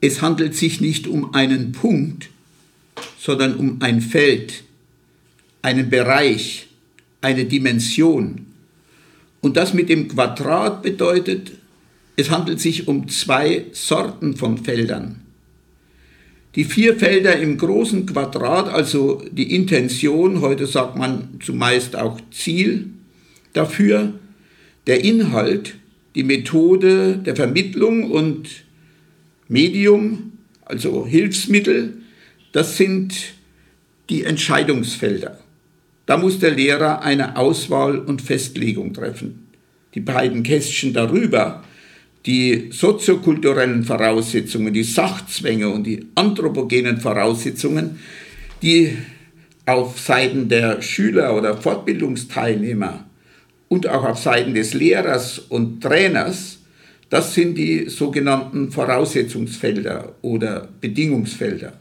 es 0.00 0.20
handelt 0.20 0.54
sich 0.54 0.80
nicht 0.80 1.06
um 1.06 1.34
einen 1.34 1.72
Punkt, 1.72 2.28
sondern 3.18 3.54
um 3.54 3.80
ein 3.80 4.00
Feld, 4.00 4.64
einen 5.62 5.88
Bereich, 5.88 6.66
eine 7.20 7.44
Dimension. 7.44 8.46
Und 9.40 9.56
das 9.56 9.72
mit 9.72 9.88
dem 9.88 10.08
Quadrat 10.08 10.82
bedeutet, 10.82 11.52
es 12.16 12.30
handelt 12.30 12.60
sich 12.60 12.86
um 12.86 13.08
zwei 13.08 13.66
Sorten 13.72 14.36
von 14.36 14.58
Feldern. 14.58 15.20
Die 16.54 16.64
vier 16.64 16.96
Felder 16.96 17.36
im 17.36 17.58
großen 17.58 18.06
Quadrat, 18.06 18.68
also 18.68 19.22
die 19.30 19.54
Intention, 19.54 20.40
heute 20.40 20.66
sagt 20.66 20.96
man 20.96 21.40
zumeist 21.44 21.96
auch 21.96 22.20
Ziel 22.30 22.90
dafür, 23.52 24.12
der 24.86 25.02
Inhalt, 25.02 25.74
die 26.14 26.24
Methode 26.24 27.18
der 27.18 27.36
Vermittlung 27.36 28.10
und 28.10 28.48
Medium, 29.48 30.32
also 30.64 31.06
Hilfsmittel, 31.06 31.98
das 32.52 32.76
sind 32.76 33.14
die 34.08 34.24
Entscheidungsfelder. 34.24 35.38
Da 36.06 36.16
muss 36.16 36.38
der 36.38 36.52
Lehrer 36.52 37.02
eine 37.02 37.36
Auswahl 37.36 37.98
und 37.98 38.22
Festlegung 38.22 38.92
treffen. 38.92 39.48
Die 39.94 40.00
beiden 40.00 40.42
Kästchen 40.42 40.92
darüber, 40.92 41.64
die 42.26 42.70
soziokulturellen 42.70 43.84
Voraussetzungen, 43.84 44.72
die 44.72 44.82
Sachzwänge 44.82 45.68
und 45.68 45.84
die 45.84 46.06
anthropogenen 46.14 47.00
Voraussetzungen, 47.00 47.98
die 48.62 48.96
auf 49.66 49.98
Seiten 49.98 50.48
der 50.48 50.82
Schüler 50.82 51.36
oder 51.36 51.56
Fortbildungsteilnehmer 51.56 53.04
und 53.68 53.88
auch 53.88 54.04
auf 54.04 54.18
Seiten 54.18 54.54
des 54.54 54.74
Lehrers 54.74 55.38
und 55.38 55.82
Trainers, 55.82 56.58
das 57.10 57.34
sind 57.34 57.56
die 57.56 57.88
sogenannten 57.88 58.70
Voraussetzungsfelder 58.72 60.14
oder 60.22 60.68
Bedingungsfelder. 60.80 61.74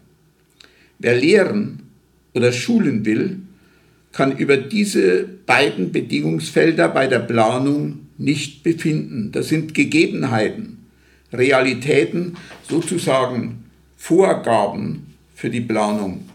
Wer 1.00 1.16
lehren 1.16 1.84
oder 2.34 2.52
schulen 2.52 3.06
will, 3.06 3.40
kann 4.12 4.38
über 4.38 4.58
diese 4.58 5.28
beiden 5.46 5.92
Bedingungsfelder 5.92 6.88
bei 6.90 7.08
der 7.08 7.20
Planung 7.20 8.08
nicht 8.18 8.64
befinden. 8.64 9.32
Das 9.32 9.50
sind 9.50 9.74
Gegebenheiten, 9.74 10.86
Realitäten, 11.32 12.38
sozusagen 12.70 13.64
Vorgaben 13.98 15.08
für 15.34 15.50
die 15.50 15.62
Planung. 15.62 16.26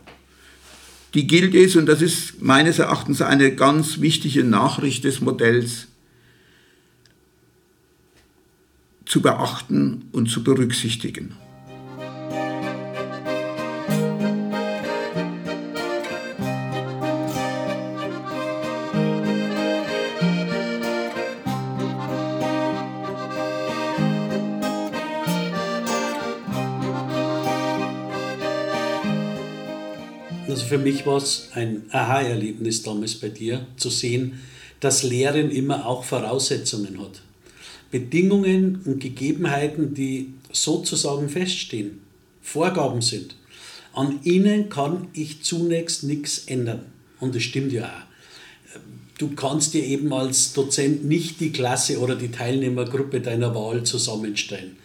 Die 1.15 1.27
gilt 1.27 1.55
es, 1.55 1.77
und 1.77 1.87
das 1.87 2.03
ist 2.03 2.43
meines 2.43 2.79
Erachtens 2.79 3.23
eine 3.23 3.55
ganz 3.55 4.01
wichtige 4.01 4.45
Nachricht 4.45 5.05
des 5.05 5.21
Modells, 5.21 5.89
zu 9.07 9.23
beachten 9.23 10.05
und 10.13 10.29
zu 10.29 10.45
berücksichtigen. 10.45 11.35
Für 30.69 30.79
mich 30.79 31.07
war 31.07 31.17
es 31.17 31.49
ein 31.55 31.85
Aha-Erlebnis 31.91 32.83
damals 32.83 33.15
bei 33.17 33.29
dir, 33.29 33.67
zu 33.77 33.91
sehen, 33.91 34.41
dass 34.81 35.03
Lehren 35.03 35.51
immer 35.51 35.87
auch 35.87 36.05
Voraussetzungen 36.05 37.01
hat. 37.01 37.23
Bedingungen 37.91 38.83
und 38.85 39.01
Gegebenheiten, 39.01 39.95
die 39.95 40.35
sozusagen 40.53 41.29
feststehen, 41.29 42.01
Vorgaben 42.43 43.03
sind. 43.03 43.35
An 43.93 44.21
ihnen 44.23 44.69
kann 44.69 45.09
ich 45.13 45.43
zunächst 45.43 46.05
nichts 46.05 46.45
ändern. 46.47 46.85
Und 47.19 47.35
das 47.35 47.43
stimmt 47.43 47.73
ja 47.73 47.87
auch. 47.87 48.79
Du 49.19 49.31
kannst 49.35 49.75
dir 49.75 49.85
eben 49.85 50.13
als 50.13 50.53
Dozent 50.53 51.05
nicht 51.05 51.41
die 51.41 51.51
Klasse 51.51 51.99
oder 51.99 52.15
die 52.15 52.31
Teilnehmergruppe 52.31 53.21
deiner 53.21 53.53
Wahl 53.55 53.83
zusammenstellen. 53.83 54.77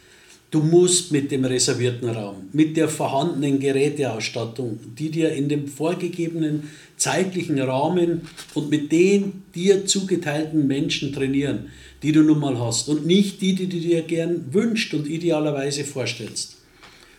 Du 0.54 0.60
musst 0.60 1.12
mit 1.12 1.32
dem 1.32 1.46
reservierten 1.46 2.10
Raum, 2.10 2.48
mit 2.54 2.78
der 2.78 2.88
vorhandenen 2.88 3.60
Geräteausstattung, 3.60 4.78
die 5.00 5.10
dir 5.10 5.32
in 5.32 5.50
dem 5.50 5.68
vorgegebenen 5.68 6.70
zeitlichen 6.96 7.60
Rahmen 7.60 8.22
und 8.54 8.70
mit 8.70 8.92
den 8.92 9.42
dir 9.56 9.88
zugeteilten 9.88 10.68
Menschen 10.68 11.12
trainieren, 11.12 11.72
die 12.04 12.12
du 12.12 12.22
nun 12.22 12.38
mal 12.38 12.60
hast 12.60 12.88
und 12.88 13.04
nicht 13.04 13.42
die, 13.42 13.56
die 13.56 13.66
du 13.66 13.80
dir 13.80 14.04
gern 14.04 14.54
wünscht 14.54 14.94
und 14.94 15.08
idealerweise 15.08 15.86
vorstellst. 15.86 16.58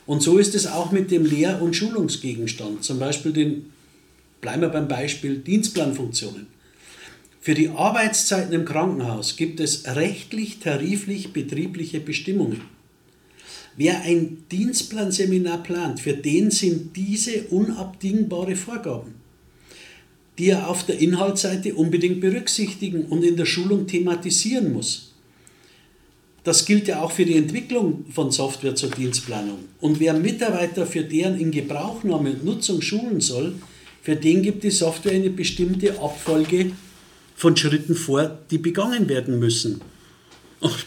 Und 0.07 0.23
so 0.23 0.39
ist 0.39 0.55
es 0.55 0.69
auch 0.69 0.93
mit 0.93 1.11
dem 1.11 1.27
Lehr- 1.27 1.61
und 1.61 1.75
Schulungsgegenstand, 1.75 2.85
zum 2.85 3.01
Beispiel 3.01 3.33
den, 3.33 3.73
bleiben 4.43 4.63
wir 4.63 4.69
beim 4.69 4.87
Beispiel 4.87 5.39
Dienstplanfunktionen. 5.39 6.47
Für 7.41 7.55
die 7.55 7.71
Arbeitszeiten 7.71 8.53
im 8.53 8.65
Krankenhaus 8.65 9.35
gibt 9.35 9.59
es 9.59 9.89
rechtlich, 9.97 10.61
tariflich, 10.61 11.33
betriebliche 11.33 11.99
Bestimmungen. 11.99 12.74
Wer 13.77 14.03
ein 14.03 14.45
Dienstplanseminar 14.53 15.63
plant, 15.63 16.01
für 16.01 16.13
den 16.13 16.51
sind 16.51 16.97
diese 16.97 17.43
unabdingbare 17.51 18.55
Vorgaben, 18.55 19.15
die 20.39 20.51
er 20.51 20.69
auf 20.69 20.87
der 20.87 20.99
Inhaltsseite 20.99 21.75
unbedingt 21.75 22.21
berücksichtigen 22.21 23.07
und 23.07 23.25
in 23.25 23.37
der 23.37 23.47
Schulung 23.47 23.87
thematisieren 23.87 24.73
muss. 24.73 25.11
Das 26.45 26.67
gilt 26.67 26.87
ja 26.89 27.01
auch 27.01 27.11
für 27.11 27.25
die 27.25 27.37
Entwicklung 27.37 28.05
von 28.11 28.31
Software 28.31 28.75
zur 28.75 28.91
Dienstplanung. 28.91 29.59
Und 29.81 29.99
wer 29.99 30.13
Mitarbeiter 30.13 30.87
für 30.87 31.03
deren 31.03 31.41
Ingebrauchnahme 31.41 32.33
und 32.33 32.45
Nutzung 32.45 32.83
schulen 32.83 33.21
soll, 33.21 33.55
für 34.03 34.15
den 34.15 34.43
gibt 34.43 34.63
die 34.63 34.71
Software 34.71 35.15
eine 35.15 35.31
bestimmte 35.31 35.99
Abfolge 35.99 36.73
von 37.35 37.57
Schritten 37.57 37.95
vor, 37.95 38.39
die 38.51 38.59
begangen 38.59 39.09
werden 39.09 39.39
müssen. 39.39 39.81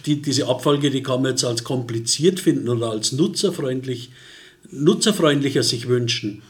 Die, 0.06 0.22
diese 0.22 0.48
Abfolge, 0.48 0.90
die 0.90 1.04
kann 1.04 1.22
man 1.22 1.32
jetzt 1.32 1.44
als 1.44 1.64
kompliziert 1.64 2.40
finden 2.40 2.68
oder 2.70 2.90
als 2.90 3.12
nutzerfreundlich, 3.12 4.10
nutzerfreundlicher 4.72 5.64
sich 5.64 5.88
wünschen. 5.88 6.42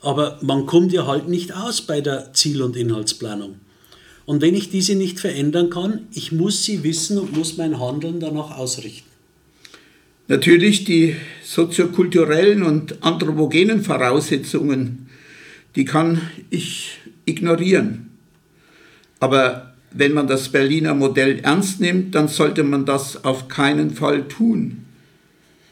Aber 0.00 0.38
man 0.42 0.66
kommt 0.66 0.92
ja 0.92 1.06
halt 1.06 1.28
nicht 1.28 1.54
aus 1.54 1.80
bei 1.80 2.00
der 2.00 2.32
Ziel- 2.34 2.62
und 2.62 2.76
Inhaltsplanung. 2.76 3.56
Und 4.26 4.42
wenn 4.42 4.54
ich 4.54 4.70
diese 4.70 4.94
nicht 4.94 5.18
verändern 5.18 5.70
kann, 5.70 6.06
ich 6.12 6.32
muss 6.32 6.62
sie 6.62 6.84
wissen 6.84 7.18
und 7.18 7.36
muss 7.36 7.56
mein 7.56 7.80
Handeln 7.80 8.20
danach 8.20 8.56
ausrichten. 8.56 9.08
Natürlich 10.28 10.84
die 10.84 11.16
soziokulturellen 11.42 12.62
und 12.62 13.02
anthropogenen 13.02 13.82
Voraussetzungen, 13.82 15.08
die 15.74 15.86
kann 15.86 16.20
ich 16.50 16.98
ignorieren. 17.24 18.10
Aber 19.18 19.67
wenn 19.90 20.12
man 20.12 20.26
das 20.26 20.48
Berliner 20.50 20.94
Modell 20.94 21.40
ernst 21.40 21.80
nimmt, 21.80 22.14
dann 22.14 22.28
sollte 22.28 22.62
man 22.62 22.84
das 22.84 23.24
auf 23.24 23.48
keinen 23.48 23.90
Fall 23.90 24.28
tun. 24.28 24.84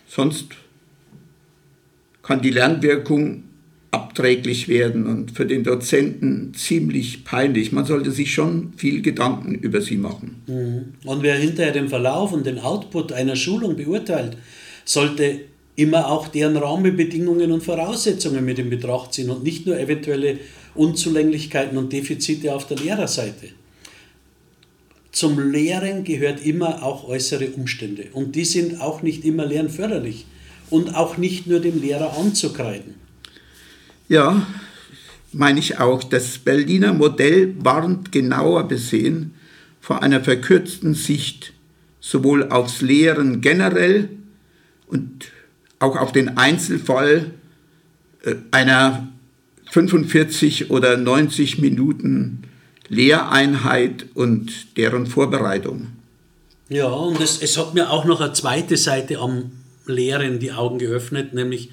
Sonst 0.08 0.46
kann 2.22 2.40
die 2.40 2.50
Lernwirkung 2.50 3.44
abträglich 3.90 4.68
werden 4.68 5.06
und 5.06 5.30
für 5.30 5.46
den 5.46 5.64
Dozenten 5.64 6.52
ziemlich 6.54 7.24
peinlich. 7.24 7.72
Man 7.72 7.84
sollte 7.84 8.10
sich 8.10 8.32
schon 8.34 8.72
viel 8.76 9.00
Gedanken 9.00 9.54
über 9.54 9.80
sie 9.80 9.96
machen. 9.96 10.42
Mhm. 10.46 11.08
Und 11.08 11.22
wer 11.22 11.36
hinterher 11.36 11.72
den 11.72 11.88
Verlauf 11.88 12.32
und 12.32 12.46
den 12.46 12.58
Output 12.58 13.12
einer 13.12 13.36
Schulung 13.36 13.76
beurteilt, 13.76 14.36
sollte 14.84 15.40
immer 15.76 16.08
auch 16.10 16.28
deren 16.28 16.56
Rahmenbedingungen 16.56 17.52
und 17.52 17.62
Voraussetzungen 17.62 18.44
mit 18.44 18.58
in 18.58 18.70
Betracht 18.70 19.14
ziehen 19.14 19.30
und 19.30 19.42
nicht 19.42 19.66
nur 19.66 19.78
eventuelle 19.78 20.38
Unzulänglichkeiten 20.74 21.78
und 21.78 21.92
Defizite 21.92 22.54
auf 22.54 22.66
der 22.66 22.78
Lehrerseite. 22.78 23.48
Zum 25.16 25.50
Lehren 25.50 26.04
gehört 26.04 26.44
immer 26.44 26.82
auch 26.82 27.08
äußere 27.08 27.46
Umstände 27.52 28.08
und 28.12 28.36
die 28.36 28.44
sind 28.44 28.82
auch 28.82 29.00
nicht 29.00 29.24
immer 29.24 29.46
lernförderlich 29.46 30.26
und 30.68 30.94
auch 30.94 31.16
nicht 31.16 31.46
nur 31.46 31.58
dem 31.58 31.80
Lehrer 31.80 32.18
anzukreiden. 32.18 32.96
Ja, 34.10 34.46
meine 35.32 35.58
ich 35.58 35.78
auch. 35.78 36.04
Das 36.04 36.36
Berliner 36.36 36.92
Modell 36.92 37.54
warnt 37.60 38.12
genauer 38.12 38.68
besehen 38.68 39.32
vor 39.80 40.02
einer 40.02 40.22
verkürzten 40.22 40.92
Sicht 40.92 41.54
sowohl 41.98 42.50
aufs 42.50 42.82
Lehren 42.82 43.40
generell 43.40 44.10
und 44.86 45.32
auch 45.78 45.96
auf 45.96 46.12
den 46.12 46.36
Einzelfall 46.36 47.30
äh, 48.22 48.34
einer 48.50 49.08
45 49.70 50.70
oder 50.70 50.98
90 50.98 51.58
Minuten 51.58 52.42
Lehreinheit 52.88 54.06
und 54.14 54.76
deren 54.76 55.06
Vorbereitung. 55.06 55.88
Ja, 56.68 56.88
und 56.88 57.20
es, 57.20 57.42
es 57.42 57.56
hat 57.56 57.74
mir 57.74 57.90
auch 57.90 58.04
noch 58.04 58.20
eine 58.20 58.32
zweite 58.32 58.76
Seite 58.76 59.18
am 59.18 59.52
Lehren 59.86 60.40
die 60.40 60.52
Augen 60.52 60.78
geöffnet, 60.78 61.32
nämlich 61.32 61.70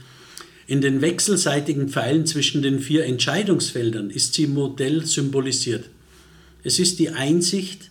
in 0.67 0.81
den 0.81 1.01
wechselseitigen 1.01 1.89
Pfeilen 1.89 2.25
zwischen 2.25 2.61
den 2.61 2.79
vier 2.79 3.05
Entscheidungsfeldern 3.05 4.09
ist 4.09 4.33
sie 4.33 4.43
im 4.43 4.53
Modell 4.53 5.05
symbolisiert. 5.05 5.89
Es 6.63 6.79
ist 6.79 6.99
die 6.99 7.09
Einsicht, 7.09 7.89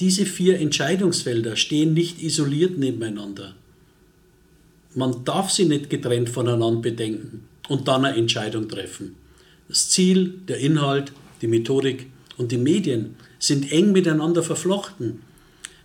diese 0.00 0.26
vier 0.26 0.60
Entscheidungsfelder 0.60 1.56
stehen 1.56 1.94
nicht 1.94 2.22
isoliert 2.22 2.78
nebeneinander. 2.78 3.54
Man 4.94 5.24
darf 5.24 5.50
sie 5.50 5.64
nicht 5.64 5.90
getrennt 5.90 6.28
voneinander 6.28 6.80
bedenken 6.80 7.44
und 7.68 7.88
dann 7.88 8.04
eine 8.04 8.16
Entscheidung 8.16 8.68
treffen. 8.68 9.16
Das 9.68 9.88
Ziel, 9.88 10.34
der 10.48 10.58
Inhalt, 10.58 11.12
die 11.40 11.46
Methodik 11.48 12.06
und 12.36 12.52
die 12.52 12.58
Medien 12.58 13.16
sind 13.38 13.70
eng 13.72 13.92
miteinander 13.92 14.42
verflochten. 14.42 15.22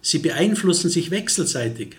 Sie 0.01 0.19
beeinflussen 0.19 0.89
sich 0.89 1.11
wechselseitig. 1.11 1.97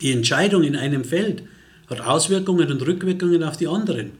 Die 0.00 0.12
Entscheidung 0.12 0.62
in 0.62 0.76
einem 0.76 1.04
Feld 1.04 1.42
hat 1.88 2.00
Auswirkungen 2.00 2.70
und 2.70 2.86
Rückwirkungen 2.86 3.42
auf 3.42 3.56
die 3.56 3.66
anderen. 3.66 4.12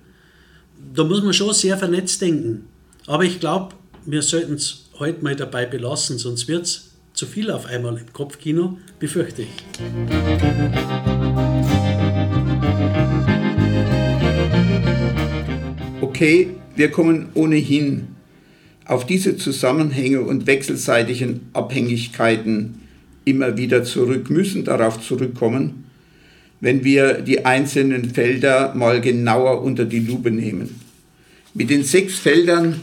Da 0.94 1.04
muss 1.04 1.22
man 1.22 1.32
schon 1.32 1.54
sehr 1.54 1.76
vernetzt 1.76 2.20
denken. 2.20 2.66
Aber 3.06 3.24
ich 3.24 3.40
glaube, 3.40 3.74
wir 4.04 4.22
sollten 4.22 4.54
es 4.54 4.90
heute 4.98 5.22
mal 5.22 5.36
dabei 5.36 5.66
belassen, 5.66 6.18
sonst 6.18 6.48
wird 6.48 6.64
es 6.64 6.90
zu 7.12 7.26
viel 7.26 7.50
auf 7.50 7.66
einmal 7.66 7.96
im 7.98 8.12
Kopfkino, 8.12 8.78
befürchte 8.98 9.42
ich. 9.42 9.48
Okay, 16.00 16.50
wir 16.76 16.90
kommen 16.90 17.28
ohnehin 17.34 18.17
auf 18.88 19.06
diese 19.06 19.36
Zusammenhänge 19.36 20.22
und 20.22 20.48
wechselseitigen 20.48 21.42
Abhängigkeiten 21.52 22.80
immer 23.24 23.56
wieder 23.56 23.84
zurück, 23.84 24.30
müssen 24.30 24.64
darauf 24.64 25.00
zurückkommen 25.00 25.84
wenn 26.60 26.84
wir 26.84 27.14
die 27.20 27.44
einzelnen 27.44 28.10
Felder 28.10 28.74
mal 28.74 29.00
genauer 29.00 29.62
unter 29.62 29.84
die 29.84 30.00
Lupe 30.00 30.30
nehmen. 30.30 30.80
Mit 31.54 31.70
den 31.70 31.84
sechs 31.84 32.18
Feldern 32.18 32.80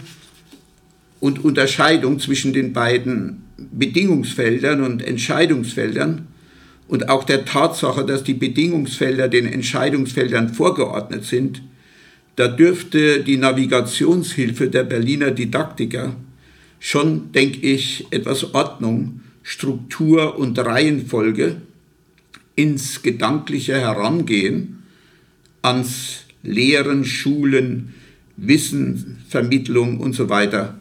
und 1.20 1.44
Unterscheidung 1.44 2.20
zwischen 2.20 2.54
den 2.54 2.74
beiden 2.74 3.44
Bedingungsfeldern 3.58 4.82
und 4.82 5.04
Entscheidungsfeldern 5.04 6.28
und 6.88 7.10
auch 7.10 7.24
der 7.24 7.46
Tatsache, 7.46 8.06
dass 8.06 8.24
die 8.24 8.34
Bedingungsfelder 8.34 9.28
den 9.28 9.46
Entscheidungsfeldern 9.46 10.54
vorgeordnet 10.54 11.26
sind, 11.26 11.62
da 12.36 12.48
dürfte 12.48 13.24
die 13.24 13.38
Navigationshilfe 13.38 14.70
der 14.70 14.84
Berliner 14.84 15.32
Didaktiker 15.32 16.16
schon, 16.80 17.32
denke 17.32 17.66
ich, 17.66 18.06
etwas 18.12 18.54
Ordnung, 18.54 19.22
Struktur 19.44 20.38
und 20.38 20.58
Reihenfolge 20.60 21.62
ins 22.56 23.02
gedankliche 23.02 23.80
Herangehen 23.80 24.84
ans 25.62 26.26
Lehren, 26.44 27.06
Schulen, 27.06 27.94
Wissen, 28.38 29.24
Vermittlung 29.30 30.00
und 30.00 30.14
so 30.14 30.30
weiter 30.30 30.80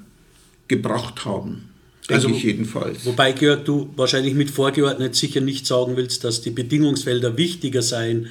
gebracht 0.68 1.24
haben. 1.24 1.68
Denke 2.08 2.26
also, 2.26 2.28
ich 2.36 2.42
jedenfalls. 2.42 3.06
Wobei, 3.06 3.32
Georg, 3.32 3.64
du 3.64 3.90
wahrscheinlich 3.96 4.34
mit 4.34 4.50
vorgeordnet 4.50 5.14
sicher 5.14 5.40
nicht 5.40 5.66
sagen 5.66 5.96
willst, 5.96 6.24
dass 6.24 6.42
die 6.42 6.50
Bedingungsfelder 6.50 7.38
wichtiger 7.38 7.80
seien, 7.80 8.26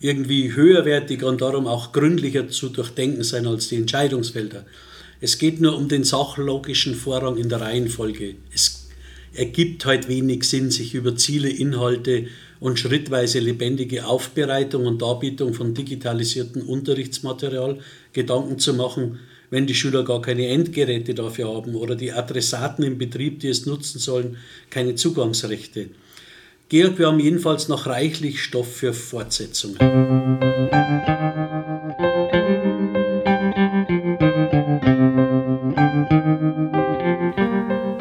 irgendwie 0.00 0.54
höherwertiger 0.54 1.26
und 1.26 1.40
darum 1.40 1.66
auch 1.66 1.92
gründlicher 1.92 2.48
zu 2.48 2.68
durchdenken 2.68 3.24
sein 3.24 3.46
als 3.46 3.68
die 3.68 3.76
Entscheidungsfelder. 3.76 4.64
Es 5.20 5.38
geht 5.38 5.60
nur 5.60 5.76
um 5.76 5.88
den 5.88 6.04
sachlogischen 6.04 6.94
Vorrang 6.94 7.36
in 7.36 7.48
der 7.48 7.60
Reihenfolge. 7.60 8.36
Es 8.54 8.88
ergibt 9.34 9.84
halt 9.84 10.08
wenig 10.08 10.44
Sinn, 10.44 10.70
sich 10.70 10.94
über 10.94 11.16
Ziele, 11.16 11.48
Inhalte 11.48 12.26
und 12.60 12.78
schrittweise 12.78 13.40
lebendige 13.40 14.06
Aufbereitung 14.06 14.86
und 14.86 15.02
Darbietung 15.02 15.54
von 15.54 15.74
digitalisiertem 15.74 16.62
Unterrichtsmaterial 16.62 17.78
Gedanken 18.12 18.58
zu 18.58 18.74
machen, 18.74 19.18
wenn 19.50 19.66
die 19.66 19.74
Schüler 19.74 20.04
gar 20.04 20.20
keine 20.20 20.48
Endgeräte 20.48 21.14
dafür 21.14 21.54
haben 21.54 21.74
oder 21.74 21.96
die 21.96 22.12
Adressaten 22.12 22.84
im 22.84 22.98
Betrieb, 22.98 23.40
die 23.40 23.48
es 23.48 23.66
nutzen 23.66 23.98
sollen, 23.98 24.36
keine 24.70 24.94
Zugangsrechte. 24.94 25.88
Georg, 26.70 26.98
wir 26.98 27.06
haben 27.06 27.18
jedenfalls 27.18 27.68
noch 27.68 27.86
reichlich 27.86 28.42
Stoff 28.42 28.70
für 28.70 28.92
Fortsetzungen. 28.92 29.78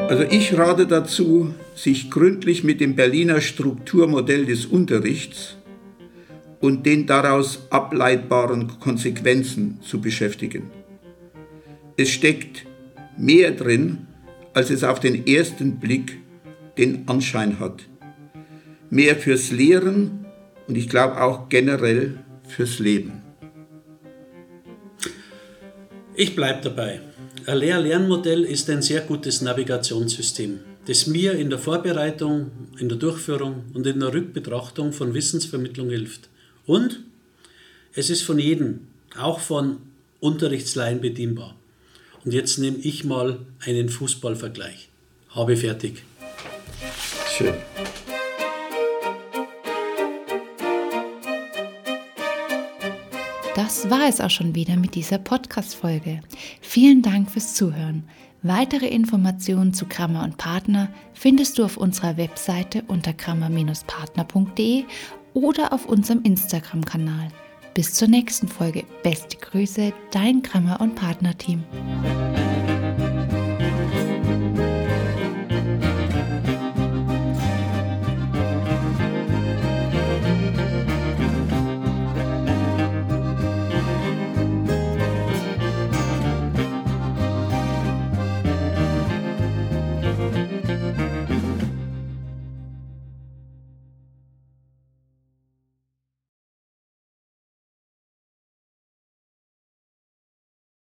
Also 0.10 0.24
ich 0.30 0.58
rate 0.58 0.86
dazu, 0.86 1.54
sich 1.76 2.12
gründlich 2.12 2.66
mit 2.66 2.82
dem 2.82 2.98
Berliner 2.98 3.40
Strukturmodell 3.40 4.46
des 4.46 4.66
Unterrichts 4.66 5.56
und 6.60 6.86
den 6.86 7.08
daraus 7.08 7.68
ableitbaren 7.70 8.82
Konsequenzen 8.82 9.80
zu 9.82 10.02
beschäftigen. 10.02 10.72
Es 11.96 12.10
steckt 12.10 12.66
mehr 13.18 13.52
drin, 13.52 14.08
als 14.54 14.72
es 14.72 14.84
auf 14.84 15.00
den 15.00 15.26
ersten 15.26 15.80
Blick 15.80 16.20
den 16.78 17.08
Anschein 17.08 17.62
hat. 17.62 17.88
Mehr 18.90 19.16
fürs 19.16 19.52
Lehren 19.52 20.26
und 20.68 20.78
ich 20.78 20.90
glaube 20.90 21.22
auch 21.22 21.50
generell 21.50 22.20
fürs 22.48 22.80
Leben. 22.80 23.22
Ich 26.16 26.36
bleibe 26.36 26.62
dabei. 26.64 27.02
Ein 27.46 27.58
Lehr-Lernmodell 27.60 28.44
ist 28.44 28.70
ein 28.70 28.82
sehr 28.82 29.02
gutes 29.02 29.42
Navigationssystem. 29.42 30.60
das 30.88 31.06
mir 31.06 31.34
in 31.34 31.50
der 31.50 31.60
Vorbereitung, 31.60 32.50
in 32.80 32.88
der 32.88 32.98
Durchführung 32.98 33.66
und 33.74 33.86
in 33.86 34.00
der 34.00 34.14
Rückbetrachtung 34.14 34.94
von 34.94 35.14
Wissensvermittlung 35.14 35.90
hilft. 35.90 36.30
Und 36.66 37.02
es 37.94 38.10
ist 38.10 38.22
von 38.22 38.40
jedem, 38.40 38.88
auch 39.18 39.42
von 39.42 39.78
Unterrichtsleihen 40.22 41.02
bedienbar. 41.02 41.56
Und 42.24 42.34
jetzt 42.34 42.58
nehme 42.58 42.78
ich 42.78 43.04
mal 43.04 43.40
einen 43.60 43.90
Fußballvergleich. 43.90 44.88
Habe 45.30 45.58
fertig. 45.58 46.04
Schön. 47.38 47.54
Das 53.58 53.90
war 53.90 54.08
es 54.08 54.22
auch 54.22 54.30
schon 54.30 54.54
wieder 54.54 54.76
mit 54.76 54.94
dieser 54.94 55.18
Podcast-Folge. 55.18 56.22
Vielen 56.62 57.02
Dank 57.02 57.32
fürs 57.32 57.56
Zuhören. 57.56 58.04
Weitere 58.44 58.86
Informationen 58.86 59.74
zu 59.74 59.88
Grammer 59.88 60.24
und 60.24 60.38
Partner 60.38 60.90
findest 61.16 61.58
du 61.58 61.66
auf 61.66 61.76
unserer 61.76 62.18
Webseite 62.18 62.84
unter 62.88 63.14
grammer-partner.de 63.14 64.84
oder 65.34 65.74
auf 65.74 65.88
unserem 65.88 66.22
Instagram-Kanal. 66.22 67.30
Bis 67.74 67.96
zur 67.96 68.10
nächsten 68.10 68.48
Folge. 68.48 68.84
Beste 69.02 69.38
Grüße, 69.38 69.92
dein 70.12 70.44
Grammer 70.44 70.80
und 70.80 70.94
Partner-Team. 70.94 71.64